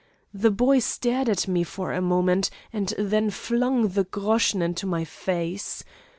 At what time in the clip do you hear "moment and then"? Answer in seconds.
2.01-3.29